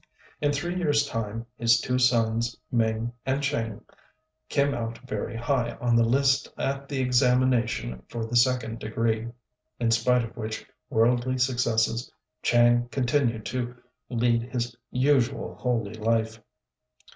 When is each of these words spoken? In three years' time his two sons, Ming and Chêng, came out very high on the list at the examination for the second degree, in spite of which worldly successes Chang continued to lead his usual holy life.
In 0.41 0.51
three 0.51 0.75
years' 0.75 1.05
time 1.05 1.45
his 1.59 1.79
two 1.79 1.99
sons, 1.99 2.57
Ming 2.71 3.13
and 3.23 3.39
Chêng, 3.39 3.83
came 4.49 4.73
out 4.73 4.97
very 5.07 5.35
high 5.35 5.77
on 5.79 5.95
the 5.95 6.03
list 6.03 6.51
at 6.57 6.89
the 6.89 6.99
examination 6.99 8.01
for 8.07 8.25
the 8.25 8.35
second 8.35 8.79
degree, 8.79 9.27
in 9.79 9.91
spite 9.91 10.23
of 10.23 10.35
which 10.35 10.65
worldly 10.89 11.37
successes 11.37 12.11
Chang 12.41 12.87
continued 12.89 13.45
to 13.45 13.75
lead 14.09 14.41
his 14.41 14.75
usual 14.89 15.53
holy 15.53 15.93
life. 15.93 16.41